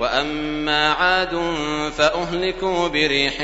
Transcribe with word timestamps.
وأما 0.00 0.92
عاد 0.92 1.40
فأهلكوا 1.98 2.88
بريح 2.88 3.34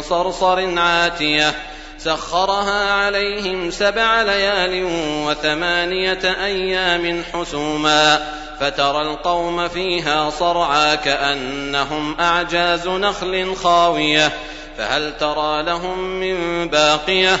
صرصر 0.00 0.78
عاتية 0.78 1.54
سخرها 1.98 2.92
عليهم 2.92 3.70
سبع 3.70 4.22
ليال 4.22 4.84
وثمانية 5.26 6.44
أيام 6.44 7.24
حسوما 7.32 8.26
فترى 8.60 9.02
القوم 9.02 9.68
فيها 9.68 10.30
صرعى 10.30 10.96
كأنهم 10.96 12.20
أعجاز 12.20 12.88
نخل 12.88 13.56
خاوية 13.56 14.32
فهل 14.78 15.16
ترى 15.16 15.62
لهم 15.62 15.98
من 15.98 16.68
باقية 16.68 17.40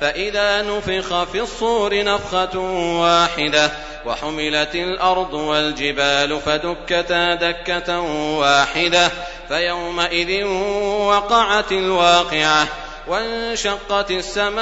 فإذا 0.00 0.62
نفخ 0.62 1.24
في 1.24 1.40
الصور 1.40 2.04
نفخة 2.04 2.58
واحدة 3.00 3.70
وحملت 4.06 4.74
الأرض 4.74 5.34
والجبال 5.34 6.40
فدكتا 6.40 7.34
دكة 7.34 8.00
واحدة 8.38 9.10
فيومئذ 9.48 10.44
وقعت 10.84 11.72
الواقعة 11.72 12.66
وانشقت 13.08 14.10
السماء 14.10 14.60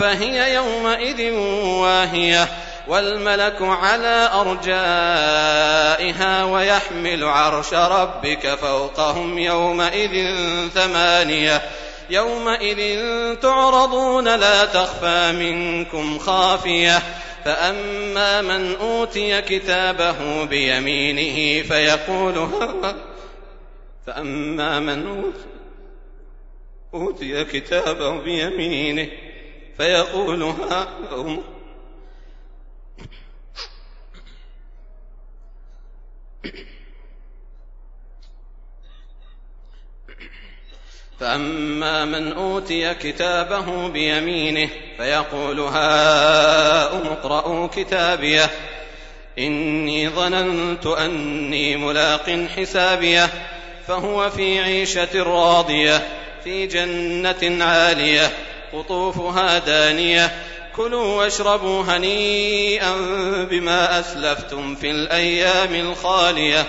فهي 0.00 0.54
يومئذ 0.54 1.32
واهية 1.64 2.48
والملك 2.88 3.56
على 3.60 4.30
أرجائها 4.34 4.74
ويحمل 6.44 7.24
عرش 7.24 7.74
ربك 7.74 8.54
فوقهم 8.54 9.38
يومئذ 9.38 10.34
ثمانية 10.74 11.62
يومئذ 12.10 13.00
تعرضون 13.34 14.24
لا 14.24 14.64
تخفى 14.64 15.32
منكم 15.32 16.18
خافية 16.18 17.02
فأما 17.44 18.42
من 18.42 18.74
أوتي 18.74 19.42
كتابه 19.42 20.44
بيمينه 20.44 21.62
فيقول 21.62 22.48
فأما 24.06 24.80
من 24.80 25.32
أوتي 26.94 27.44
كتابه 27.44 28.20
بيمينه 28.20 29.08
فيقول 29.76 30.42
ها 30.70 30.88
فأما 41.20 42.04
من 42.04 42.32
أوتي 42.32 42.94
كتابه 42.94 43.88
بيمينه 43.88 44.68
فيقول 44.96 45.60
هاؤم 45.60 47.06
اقرءوا 47.06 47.66
كتابيه 47.66 48.50
إني 49.38 50.08
ظننت 50.08 50.86
أني 50.86 51.76
ملاق 51.76 52.46
حسابيه 52.56 53.28
فهو 53.88 54.30
في 54.30 54.60
عيشة 54.60 55.22
راضية 55.22 56.02
في 56.44 56.66
جنة 56.66 57.64
عالية 57.64 58.30
قطوفها 58.72 59.58
دانية 59.58 60.32
كلوا 60.76 61.18
واشربوا 61.18 61.82
هنيئا 61.82 62.94
بما 63.50 64.00
أسلفتم 64.00 64.74
في 64.74 64.90
الأيام 64.90 65.74
الخالية. 65.74 66.66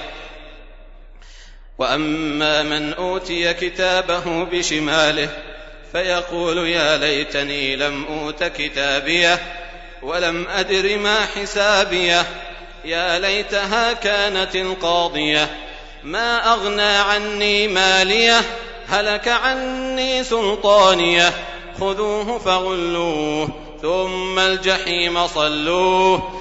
واما 1.77 2.63
من 2.63 2.93
اوتي 2.93 3.53
كتابه 3.53 4.43
بشماله 4.43 5.29
فيقول 5.91 6.57
يا 6.57 6.97
ليتني 6.97 7.75
لم 7.75 8.05
اوت 8.05 8.43
كتابيه 8.43 9.39
ولم 10.01 10.47
ادر 10.47 10.97
ما 10.97 11.25
حسابيه 11.25 12.25
يا 12.85 13.19
ليتها 13.19 13.93
كانت 13.93 14.55
القاضيه 14.55 15.49
ما 16.03 16.53
اغنى 16.53 16.81
عني 16.81 17.67
ماليه 17.67 18.41
هلك 18.89 19.27
عني 19.27 20.23
سلطانيه 20.23 21.33
خذوه 21.79 22.39
فغلوه 22.39 23.49
ثم 23.81 24.39
الجحيم 24.39 25.27
صلوه 25.27 26.40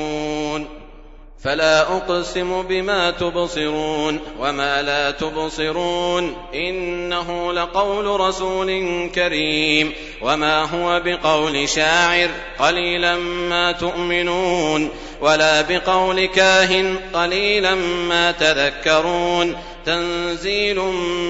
فلا 1.43 1.81
أقسم 1.81 2.61
بما 2.61 3.11
تبصرون 3.11 4.19
وما 4.39 4.81
لا 4.81 5.11
تبصرون 5.11 6.37
إنه 6.53 7.53
لقول 7.53 8.19
رسول 8.19 9.09
كريم 9.15 9.93
وما 10.21 10.63
هو 10.63 11.01
بقول 11.05 11.69
شاعر 11.69 12.29
قليلا 12.59 13.15
ما 13.49 13.71
تؤمنون 13.71 14.89
ولا 15.21 15.61
بقول 15.61 16.25
كاهن 16.25 16.95
قليلا 17.13 17.75
ما 17.75 18.31
تذكرون 18.31 19.55
تنزيل 19.85 20.79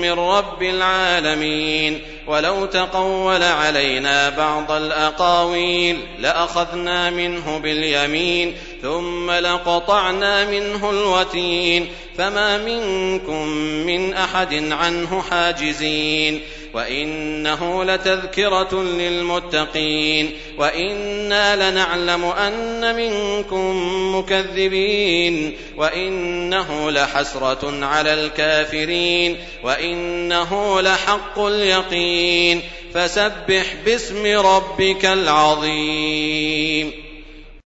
من 0.01 0.11
رب 0.11 0.63
العالمين 0.63 2.01
ولو 2.27 2.65
تقول 2.65 3.43
علينا 3.43 4.29
بعض 4.29 4.71
الأقاويل 4.71 5.97
لأخذنا 6.19 7.09
منه 7.09 7.57
باليمين 7.57 8.55
ثم 8.81 9.31
لقطعنا 9.31 10.45
منه 10.45 10.89
الوتين 10.89 11.87
فما 12.17 12.57
منكم 12.57 13.47
من 13.87 14.13
أحد 14.13 14.71
عنه 14.71 15.21
حاجزين 15.21 16.41
وإنه 16.73 17.83
لتذكرة 17.83 18.83
للمتقين 18.83 20.31
وإنا 20.57 21.71
لنعلم 21.71 22.25
أن 22.25 22.95
منكم 22.95 23.75
مكذبين 24.15 25.57
وإنه 25.77 26.91
لحسرة 26.91 27.85
على 27.85 28.13
الكافرين 28.13 29.37
وإنه 29.63 30.81
لحق 30.81 31.39
اليقين 31.39 32.61
فسبح 32.93 33.75
باسم 33.85 34.25
ربك 34.25 35.05
العظيم 35.05 36.91